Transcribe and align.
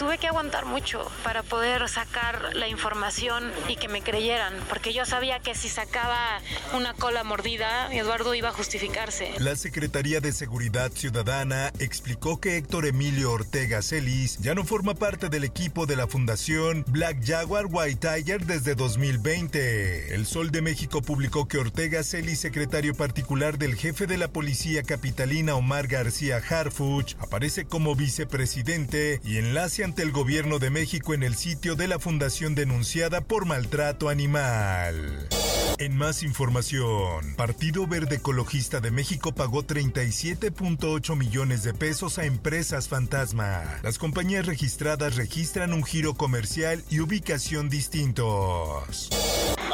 Tuve 0.00 0.16
que 0.16 0.28
aguantar 0.28 0.64
mucho 0.64 1.06
para 1.22 1.42
poder 1.42 1.86
sacar 1.86 2.56
la 2.56 2.68
información 2.68 3.52
y 3.68 3.76
que 3.76 3.86
me 3.86 4.00
creyeran, 4.00 4.54
porque 4.70 4.94
yo 4.94 5.04
sabía 5.04 5.40
que 5.40 5.54
si 5.54 5.68
sacaba 5.68 6.40
una 6.74 6.94
cola 6.94 7.22
mordida, 7.22 7.92
Eduardo 7.94 8.34
iba 8.34 8.48
a 8.48 8.52
justificarse. 8.52 9.30
La 9.40 9.56
Secretaría 9.56 10.22
de 10.22 10.32
Seguridad 10.32 10.90
Ciudadana 10.90 11.70
explicó 11.80 12.40
que 12.40 12.56
Héctor 12.56 12.86
Emilio 12.86 13.30
Ortega 13.30 13.82
Celis 13.82 14.38
ya 14.38 14.54
no 14.54 14.64
forma 14.64 14.94
parte 14.94 15.28
del 15.28 15.44
equipo 15.44 15.84
de 15.84 15.96
la 15.96 16.06
Fundación 16.06 16.82
Black 16.88 17.18
Jaguar 17.22 17.66
White 17.68 18.08
Tiger 18.08 18.46
desde 18.46 18.74
2020. 18.74 20.14
El 20.14 20.24
Sol 20.24 20.50
de 20.50 20.62
México 20.62 21.02
publicó 21.02 21.46
que 21.46 21.58
Ortega 21.58 22.02
Celis, 22.04 22.40
secretario 22.40 22.94
particular 22.94 23.58
del 23.58 23.74
jefe 23.74 24.06
de 24.06 24.16
la 24.16 24.28
policía 24.28 24.82
capitalina 24.82 25.56
Omar 25.56 25.88
García 25.88 26.38
Harfuch, 26.38 27.16
aparece 27.20 27.66
como 27.66 27.94
vicepresidente 27.94 29.20
y 29.24 29.36
enlace 29.36 29.89
el 29.98 30.12
gobierno 30.12 30.58
de 30.58 30.70
México 30.70 31.14
en 31.14 31.22
el 31.22 31.34
sitio 31.34 31.74
de 31.74 31.88
la 31.88 31.98
fundación 31.98 32.54
denunciada 32.54 33.20
por 33.20 33.46
maltrato 33.46 34.08
animal. 34.08 35.28
En 35.78 35.96
más 35.96 36.22
información, 36.22 37.34
Partido 37.36 37.86
Verde 37.86 38.16
Ecologista 38.16 38.80
de 38.80 38.90
México 38.90 39.32
pagó 39.32 39.64
37.8 39.64 41.16
millones 41.16 41.62
de 41.62 41.74
pesos 41.74 42.18
a 42.18 42.24
empresas 42.24 42.88
fantasma. 42.88 43.62
Las 43.82 43.98
compañías 43.98 44.46
registradas 44.46 45.16
registran 45.16 45.72
un 45.72 45.82
giro 45.82 46.14
comercial 46.14 46.84
y 46.90 47.00
ubicación 47.00 47.68
distintos. 47.68 49.08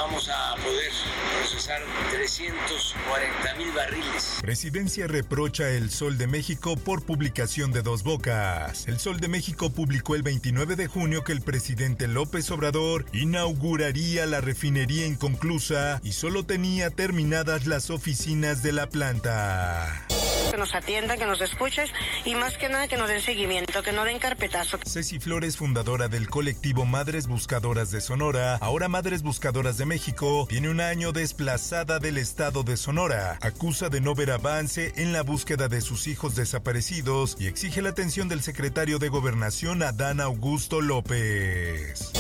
Vamos 0.07 0.29
a 0.29 0.55
poder 0.63 0.93
procesar 1.37 1.83
340 2.13 3.55
mil 3.57 3.73
barriles. 3.73 4.39
Presidencia 4.41 5.09
reprocha 5.09 5.69
el 5.71 5.91
Sol 5.91 6.17
de 6.17 6.29
México 6.29 6.77
por 6.77 7.03
publicación 7.05 7.73
de 7.73 7.83
dos 7.83 8.05
bocas. 8.05 8.87
El 8.87 9.01
Sol 9.01 9.19
de 9.19 9.27
México 9.27 9.71
publicó 9.71 10.15
el 10.15 10.23
29 10.23 10.77
de 10.77 10.87
junio 10.87 11.25
que 11.25 11.33
el 11.33 11.41
presidente 11.41 12.07
López 12.07 12.49
Obrador 12.53 13.05
inauguraría 13.13 14.27
la 14.27 14.41
refinería 14.41 15.07
inconclusa 15.07 16.01
y 16.05 16.13
solo 16.13 16.45
tenía 16.47 16.91
terminadas 16.91 17.67
las 17.67 17.91
oficinas 17.91 18.63
de 18.63 18.73
la 18.75 18.89
planta 18.89 20.07
que 20.51 20.57
nos 20.57 20.75
atiendan, 20.75 21.19
que 21.19 21.27
nos 21.27 21.41
escuchen 21.41 21.87
y 22.25 22.35
más 22.35 22.57
que 22.59 22.69
nada 22.69 22.89
que 22.89 22.97
nos 22.97 23.09
den 23.09 23.21
seguimiento, 23.21 23.83
que 23.83 23.93
no 23.93 24.05
den 24.05 24.19
carpetazo. 24.19 24.79
Ceci 24.87 25.19
Flores, 25.19 25.57
fundadora 25.57 26.09
del 26.09 26.29
colectivo 26.29 26.85
Madres 26.85 27.27
Buscadoras 27.27 27.91
de 27.91 28.01
Sonora, 28.01 28.57
ahora 28.57 28.89
Madres 28.89 29.23
Buscadoras 29.23 29.79
de 29.79 29.87
México, 29.87 30.47
tiene 30.49 30.69
un 30.69 30.81
año 30.81 31.13
desplazada 31.13 31.99
del 31.99 32.19
estado 32.19 32.63
de 32.63 32.77
Sonora. 32.77 33.39
Acusa 33.41 33.89
de 33.89 34.01
no 34.01 34.15
ver 34.15 34.31
avance 34.31 34.93
en 34.97 35.13
la 35.13 35.23
búsqueda 35.23 35.69
de 35.69 35.81
sus 35.81 36.07
hijos 36.07 36.35
desaparecidos 36.35 37.37
y 37.39 37.47
exige 37.47 37.83
la 37.83 37.91
atención 37.91 38.29
del 38.29 38.43
secretario 38.43 38.99
de 38.99 39.09
Gobernación, 39.09 39.83
Adán 39.83 40.21
Augusto 40.21 40.81
López. 40.81 42.13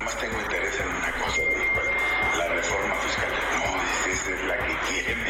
Más 0.00 0.18
tengo 0.18 0.40
interés 0.40 0.74
en 0.80 0.88
una 0.88 1.12
cosa, 1.24 1.42
la 2.38 2.48
reforma 2.48 2.94
fiscal. 2.96 3.28
No, 3.56 4.12
esa 4.12 4.30
es 4.30 4.46
la 4.46 4.58
que 4.66 4.74
quieren. 4.88 5.22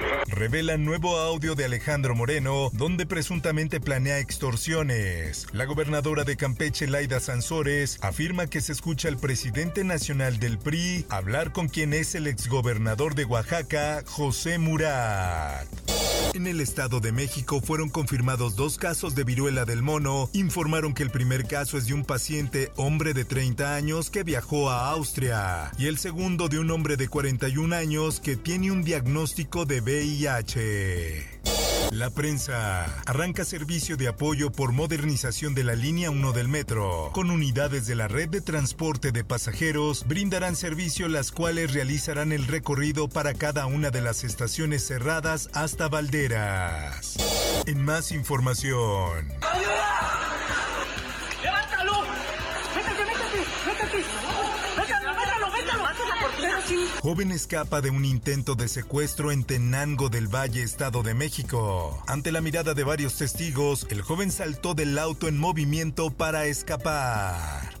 Revela 0.34 0.76
nuevo 0.76 1.16
audio 1.18 1.54
de 1.54 1.64
Alejandro 1.64 2.16
Moreno, 2.16 2.68
donde 2.72 3.06
presuntamente 3.06 3.80
planea 3.80 4.18
extorsiones. 4.18 5.46
La 5.52 5.64
gobernadora 5.64 6.24
de 6.24 6.36
Campeche, 6.36 6.88
Laida 6.88 7.20
Sansores, 7.20 7.98
afirma 8.02 8.48
que 8.48 8.60
se 8.60 8.72
escucha 8.72 9.06
al 9.06 9.16
presidente 9.16 9.84
nacional 9.84 10.40
del 10.40 10.58
PRI 10.58 11.06
hablar 11.08 11.52
con 11.52 11.68
quien 11.68 11.94
es 11.94 12.16
el 12.16 12.26
exgobernador 12.26 13.14
de 13.14 13.26
Oaxaca, 13.26 14.02
José 14.06 14.58
Murat. 14.58 15.68
En 16.34 16.48
el 16.48 16.60
Estado 16.60 16.98
de 16.98 17.12
México 17.12 17.60
fueron 17.60 17.88
confirmados 17.88 18.56
dos 18.56 18.76
casos 18.76 19.14
de 19.14 19.22
viruela 19.22 19.64
del 19.64 19.82
mono. 19.82 20.28
Informaron 20.32 20.92
que 20.92 21.04
el 21.04 21.10
primer 21.10 21.46
caso 21.46 21.78
es 21.78 21.86
de 21.86 21.94
un 21.94 22.04
paciente 22.04 22.72
hombre 22.74 23.14
de 23.14 23.24
30 23.24 23.76
años 23.76 24.10
que 24.10 24.24
viajó 24.24 24.68
a 24.68 24.90
Austria 24.90 25.70
y 25.78 25.86
el 25.86 25.96
segundo 25.96 26.48
de 26.48 26.58
un 26.58 26.72
hombre 26.72 26.96
de 26.96 27.06
41 27.06 27.76
años 27.76 28.18
que 28.18 28.34
tiene 28.36 28.72
un 28.72 28.82
diagnóstico 28.82 29.64
de 29.64 29.80
VIH. 29.80 31.53
La 31.94 32.10
prensa 32.10 32.86
arranca 33.06 33.44
servicio 33.44 33.96
de 33.96 34.08
apoyo 34.08 34.50
por 34.50 34.72
modernización 34.72 35.54
de 35.54 35.62
la 35.62 35.76
línea 35.76 36.10
1 36.10 36.32
del 36.32 36.48
metro. 36.48 37.10
Con 37.12 37.30
unidades 37.30 37.86
de 37.86 37.94
la 37.94 38.08
red 38.08 38.28
de 38.28 38.40
transporte 38.40 39.12
de 39.12 39.22
pasajeros, 39.22 40.04
brindarán 40.04 40.56
servicio 40.56 41.06
las 41.06 41.30
cuales 41.30 41.72
realizarán 41.72 42.32
el 42.32 42.48
recorrido 42.48 43.08
para 43.08 43.32
cada 43.32 43.66
una 43.66 43.90
de 43.90 44.00
las 44.00 44.24
estaciones 44.24 44.84
cerradas 44.84 45.50
hasta 45.52 45.86
Valderas. 45.86 47.14
En 47.66 47.84
más 47.84 48.10
información. 48.10 49.28
Joven 57.02 57.32
escapa 57.32 57.80
de 57.80 57.90
un 57.90 58.04
intento 58.04 58.54
de 58.54 58.68
secuestro 58.68 59.30
en 59.30 59.44
Tenango 59.44 60.08
del 60.08 60.28
Valle, 60.28 60.62
Estado 60.62 61.02
de 61.02 61.14
México. 61.14 62.02
Ante 62.06 62.32
la 62.32 62.40
mirada 62.40 62.74
de 62.74 62.84
varios 62.84 63.16
testigos, 63.16 63.86
el 63.90 64.00
joven 64.00 64.32
saltó 64.32 64.74
del 64.74 64.98
auto 64.98 65.28
en 65.28 65.38
movimiento 65.38 66.10
para 66.10 66.46
escapar. 66.46 67.74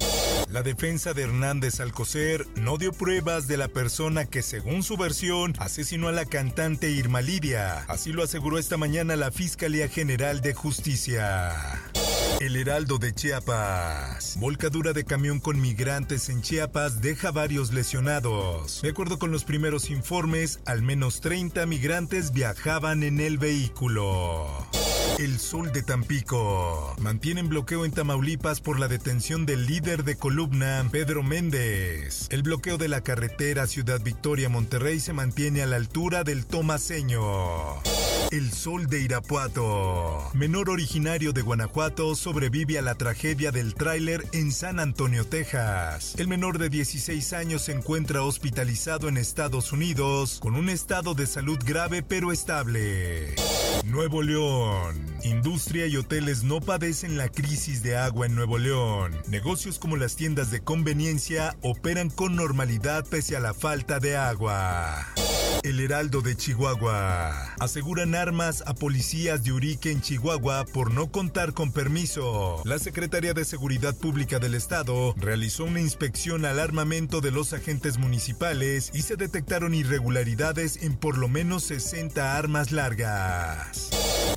La 0.50 0.62
defensa 0.62 1.14
de 1.14 1.22
Hernández 1.22 1.80
Alcocer 1.80 2.46
no 2.56 2.76
dio 2.76 2.92
pruebas 2.92 3.48
de 3.48 3.56
la 3.56 3.68
persona 3.68 4.26
que, 4.26 4.42
según 4.42 4.82
su 4.82 4.96
versión, 4.96 5.54
asesinó 5.58 6.08
a 6.08 6.12
la 6.12 6.26
cantante 6.26 6.90
Irma 6.90 7.22
Lidia. 7.22 7.84
Así 7.88 8.12
lo 8.12 8.22
aseguró 8.22 8.58
esta 8.58 8.76
mañana 8.76 9.16
la 9.16 9.30
Fiscalía 9.30 9.88
General 9.88 10.42
de 10.42 10.54
Justicia. 10.54 11.82
El 12.44 12.56
Heraldo 12.56 12.98
de 12.98 13.14
Chiapas. 13.14 14.36
Volcadura 14.38 14.92
de 14.92 15.04
camión 15.04 15.40
con 15.40 15.62
migrantes 15.62 16.28
en 16.28 16.42
Chiapas 16.42 17.00
deja 17.00 17.30
varios 17.30 17.72
lesionados. 17.72 18.82
De 18.82 18.90
acuerdo 18.90 19.18
con 19.18 19.30
los 19.30 19.44
primeros 19.44 19.88
informes, 19.88 20.60
al 20.66 20.82
menos 20.82 21.22
30 21.22 21.64
migrantes 21.64 22.34
viajaban 22.34 23.02
en 23.02 23.20
el 23.20 23.38
vehículo. 23.38 24.46
El 25.18 25.38
Sol 25.38 25.70
de 25.72 25.82
Tampico. 25.82 26.96
Mantienen 26.98 27.48
bloqueo 27.48 27.84
en 27.84 27.92
Tamaulipas 27.92 28.60
por 28.60 28.80
la 28.80 28.88
detención 28.88 29.46
del 29.46 29.66
líder 29.66 30.02
de 30.02 30.16
columna, 30.16 30.84
Pedro 30.90 31.22
Méndez. 31.22 32.26
El 32.30 32.42
bloqueo 32.42 32.78
de 32.78 32.88
la 32.88 33.00
carretera 33.00 33.68
Ciudad 33.68 34.00
Victoria 34.02 34.48
Monterrey 34.48 34.98
se 34.98 35.12
mantiene 35.12 35.62
a 35.62 35.66
la 35.66 35.76
altura 35.76 36.24
del 36.24 36.46
Tomaseño. 36.46 37.20
El 38.32 38.50
Sol 38.52 38.88
de 38.88 39.02
Irapuato. 39.02 40.30
Menor 40.34 40.68
originario 40.68 41.32
de 41.32 41.42
Guanajuato 41.42 42.16
sobrevive 42.16 42.80
a 42.80 42.82
la 42.82 42.96
tragedia 42.96 43.52
del 43.52 43.74
tráiler 43.74 44.26
en 44.32 44.50
San 44.50 44.80
Antonio, 44.80 45.24
Texas. 45.24 46.16
El 46.18 46.26
menor 46.26 46.58
de 46.58 46.68
16 46.68 47.32
años 47.34 47.62
se 47.62 47.72
encuentra 47.72 48.22
hospitalizado 48.22 49.08
en 49.08 49.18
Estados 49.18 49.70
Unidos 49.70 50.40
con 50.40 50.56
un 50.56 50.68
estado 50.68 51.14
de 51.14 51.26
salud 51.26 51.58
grave 51.64 52.02
pero 52.02 52.32
estable. 52.32 53.36
Nuevo 53.84 54.22
León. 54.22 55.03
Industria 55.22 55.86
y 55.86 55.96
hoteles 55.96 56.44
no 56.44 56.60
padecen 56.60 57.16
la 57.16 57.28
crisis 57.28 57.82
de 57.82 57.96
agua 57.96 58.26
en 58.26 58.34
Nuevo 58.34 58.58
León. 58.58 59.16
Negocios 59.28 59.78
como 59.78 59.96
las 59.96 60.16
tiendas 60.16 60.50
de 60.50 60.60
conveniencia 60.60 61.56
operan 61.62 62.10
con 62.10 62.36
normalidad 62.36 63.04
pese 63.06 63.36
a 63.36 63.40
la 63.40 63.54
falta 63.54 64.00
de 64.00 64.16
agua. 64.16 65.06
El 65.62 65.80
Heraldo 65.80 66.20
de 66.20 66.36
Chihuahua. 66.36 67.54
Aseguran 67.58 68.14
armas 68.14 68.62
a 68.66 68.74
policías 68.74 69.44
de 69.44 69.52
Urique 69.52 69.90
en 69.90 70.02
Chihuahua 70.02 70.66
por 70.66 70.92
no 70.92 71.10
contar 71.10 71.54
con 71.54 71.72
permiso. 71.72 72.60
La 72.64 72.78
Secretaría 72.78 73.32
de 73.32 73.46
Seguridad 73.46 73.96
Pública 73.96 74.38
del 74.38 74.54
Estado 74.54 75.14
realizó 75.16 75.64
una 75.64 75.80
inspección 75.80 76.44
al 76.44 76.60
armamento 76.60 77.22
de 77.22 77.30
los 77.30 77.54
agentes 77.54 77.96
municipales 77.96 78.90
y 78.92 79.02
se 79.02 79.16
detectaron 79.16 79.72
irregularidades 79.72 80.82
en 80.82 80.96
por 80.96 81.16
lo 81.16 81.28
menos 81.28 81.64
60 81.64 82.36
armas 82.36 82.70
largas. 82.70 83.90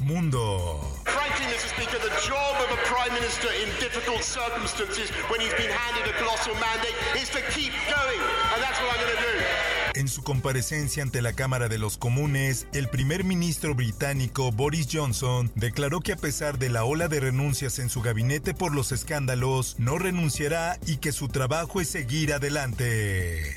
Mundo. 0.07 0.79
Frankly, 1.03 1.45
Mr. 1.47 1.67
Speaker, 1.75 1.99
the 1.99 2.15
job 2.25 2.55
of 2.63 2.71
a 2.71 2.81
Prime 2.87 3.13
Minister 3.13 3.49
in 3.61 3.67
difficult 3.79 4.23
circumstances 4.23 5.09
when 5.29 5.41
he's 5.41 5.53
been 5.55 5.69
handed 5.69 6.07
a 6.09 6.15
colossal 6.17 6.55
mandate 6.55 6.95
is 7.21 7.29
to 7.29 7.41
keep 7.51 7.73
going. 7.91 8.21
And 8.53 8.63
that's 8.63 8.79
what 8.79 8.95
I'm 8.95 9.03
going 9.03 9.15
to 9.17 9.21
do. 9.21 9.67
En 9.95 10.07
su 10.07 10.23
comparecencia 10.23 11.03
ante 11.03 11.21
la 11.21 11.33
Cámara 11.33 11.67
de 11.67 11.77
los 11.77 11.97
Comunes, 11.97 12.67
el 12.71 12.87
primer 12.87 13.23
ministro 13.23 13.75
británico 13.75 14.51
Boris 14.51 14.87
Johnson 14.89 15.51
declaró 15.55 15.99
que 16.01 16.13
a 16.13 16.17
pesar 16.17 16.57
de 16.57 16.69
la 16.69 16.85
ola 16.85 17.07
de 17.07 17.19
renuncias 17.19 17.79
en 17.79 17.89
su 17.89 18.01
gabinete 18.01 18.53
por 18.53 18.73
los 18.73 18.91
escándalos, 18.91 19.75
no 19.79 19.97
renunciará 19.97 20.77
y 20.85 20.97
que 20.97 21.11
su 21.11 21.27
trabajo 21.27 21.81
es 21.81 21.89
seguir 21.89 22.31
adelante. 22.31 23.55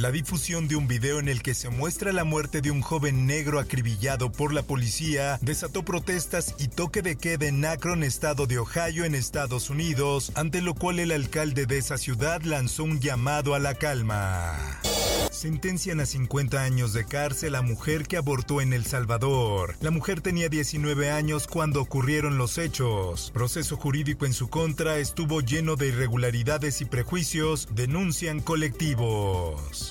La 0.00 0.10
difusión 0.10 0.66
de 0.66 0.76
un 0.76 0.88
video 0.88 1.18
en 1.18 1.28
el 1.28 1.42
que 1.42 1.52
se 1.52 1.68
muestra 1.68 2.10
la 2.14 2.24
muerte 2.24 2.62
de 2.62 2.70
un 2.70 2.80
joven 2.80 3.26
negro 3.26 3.58
acribillado 3.60 4.32
por 4.32 4.54
la 4.54 4.62
policía 4.62 5.38
desató 5.42 5.84
protestas 5.84 6.54
y 6.58 6.68
toque 6.68 7.02
de 7.02 7.16
queda 7.16 7.44
en 7.44 7.62
Akron, 7.66 8.02
estado 8.02 8.46
de 8.46 8.58
Ohio, 8.58 9.04
en 9.04 9.14
Estados 9.14 9.68
Unidos, 9.68 10.32
ante 10.36 10.62
lo 10.62 10.74
cual 10.74 11.00
el 11.00 11.12
alcalde 11.12 11.66
de 11.66 11.76
esa 11.76 11.98
ciudad 11.98 12.40
lanzó 12.40 12.84
un 12.84 12.98
llamado 12.98 13.54
a 13.54 13.58
la 13.58 13.74
calma. 13.74 14.80
Sentencian 15.40 16.00
a 16.00 16.04
50 16.04 16.60
años 16.60 16.92
de 16.92 17.06
cárcel 17.06 17.54
a 17.54 17.62
mujer 17.62 18.06
que 18.06 18.18
abortó 18.18 18.60
en 18.60 18.74
El 18.74 18.84
Salvador. 18.84 19.74
La 19.80 19.90
mujer 19.90 20.20
tenía 20.20 20.50
19 20.50 21.10
años 21.10 21.46
cuando 21.46 21.80
ocurrieron 21.80 22.36
los 22.36 22.58
hechos. 22.58 23.30
Proceso 23.32 23.78
jurídico 23.78 24.26
en 24.26 24.34
su 24.34 24.50
contra 24.50 24.98
estuvo 24.98 25.40
lleno 25.40 25.76
de 25.76 25.86
irregularidades 25.86 26.82
y 26.82 26.84
prejuicios, 26.84 27.68
denuncian 27.72 28.40
colectivos. 28.40 29.90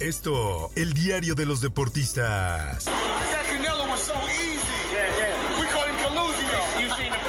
Esto, 0.00 0.72
el 0.74 0.94
diario 0.94 1.36
de 1.36 1.46
los 1.46 1.60
deportistas. 1.60 2.86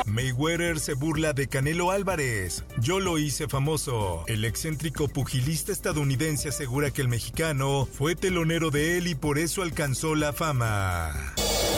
Mayweather 0.10 0.80
se 0.80 0.94
burla 0.94 1.34
de 1.34 1.48
Canelo 1.48 1.92
Álvarez. 1.92 2.64
Yo 2.80 3.00
lo 3.00 3.18
hice 3.18 3.48
famoso. 3.48 4.24
El 4.28 4.46
excéntrico 4.46 5.08
pugilista 5.08 5.72
estadounidense 5.72 6.50
asegura 6.50 6.92
que 6.92 7.02
el 7.02 7.08
mexicano 7.08 7.88
fue 7.92 8.16
telonero 8.16 8.72
de 8.72 8.98
él 8.98 9.08
y 9.08 9.16
por 9.16 9.38
eso 9.38 9.62
alcanzó 9.62 10.16
la 10.16 10.34
fama. 10.34 11.14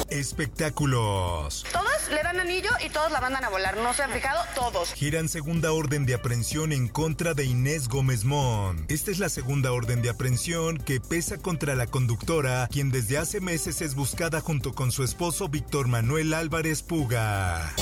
Espectáculos. 0.10 1.66
Todos 1.72 2.10
le 2.12 2.22
dan 2.22 2.40
anillo 2.40 2.70
y 2.86 2.90
todos 2.90 3.12
la 3.12 3.22
mandan 3.22 3.46
a 3.46 3.50
volar. 3.50 3.78
¿No 3.78 3.94
se 3.94 4.04
han 4.04 4.12
fijado? 4.12 4.42
Todos. 4.56 4.94
Giran 4.94 5.30
segunda 5.30 5.72
orden 5.72 6.06
de 6.06 6.14
aprehensión 6.14 6.74
en 6.74 6.88
contra 6.88 7.34
de 7.34 7.46
Inés 7.46 7.88
Gómez 7.88 8.26
Mon. 8.26 8.86
Esta 8.90 9.12
es 9.12 9.20
la 9.20 9.30
segunda 9.30 9.72
orden 9.72 10.02
de 10.02 10.10
aprehensión 10.10 10.78
que 10.78 11.00
pesa 11.00 11.38
contra 11.38 11.76
la 11.76 11.88
conductora, 11.88 12.68
quien 12.72 12.92
desde 12.92 13.18
hace 13.18 13.40
meses 13.40 13.82
es 13.82 13.96
buscada 13.96 14.42
junto 14.42 14.74
con 14.74 14.92
su 14.92 15.04
esposo 15.04 15.48
Víctor 15.48 15.88
Manuel 15.88 16.34
Álvarez 16.34 16.82
Puga. 16.84 17.74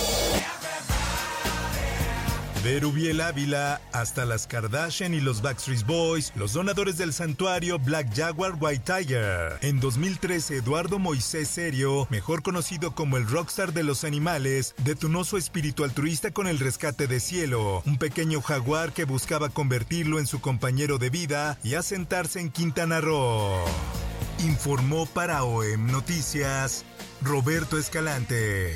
De 2.64 2.78
Rubiel 2.82 3.22
Ávila 3.22 3.80
hasta 3.94 4.26
las 4.26 4.46
Kardashian 4.46 5.14
y 5.14 5.22
los 5.22 5.42
Backstreet 5.42 5.86
Boys, 5.86 6.34
los 6.36 6.52
donadores 6.52 6.98
del 6.98 7.14
santuario 7.14 7.80
Black 7.80 8.14
Jaguar 8.14 8.56
White 8.60 8.84
Tiger. 8.86 9.58
En 9.62 9.80
2013, 9.80 10.58
Eduardo 10.58 11.00
Moisés 11.00 11.48
Serio, 11.48 12.06
mejor 12.10 12.44
conocido 12.44 12.94
como 12.94 13.16
el 13.16 13.26
rockstar 13.28 13.72
de 13.72 13.84
los 13.84 14.04
animales, 14.04 14.76
detonó 14.84 15.24
su 15.24 15.38
espíritu 15.38 15.86
altruista 15.86 16.32
con 16.32 16.48
el 16.48 16.60
rescate 16.60 17.08
de 17.08 17.22
Cielo, 17.22 17.82
un 17.86 17.98
pequeño 17.98 18.42
jaguar 18.42 18.92
que 18.92 19.06
buscaba 19.06 19.48
convertirlo 19.48 20.20
en 20.20 20.28
su 20.28 20.42
compañero 20.42 20.98
de 20.98 21.10
vida 21.10 21.58
y 21.64 21.76
asentarse 21.76 22.42
en 22.42 22.50
Quintana 22.50 23.00
Roo. 23.00 23.64
Informó 24.40 25.06
para 25.06 25.46
OEM 25.46 25.90
Noticias 25.90 26.84
Roberto 27.22 27.78
Escalante. 27.78 28.76